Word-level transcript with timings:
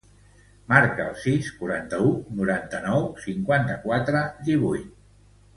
Marca 0.71 1.03
el 1.09 1.19
sis, 1.23 1.49
quaranta-u, 1.59 2.09
noranta-nou, 2.41 3.05
cinquanta-quatre, 3.27 4.27
divuit. 4.49 4.93